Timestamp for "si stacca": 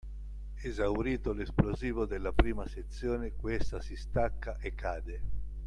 3.81-4.57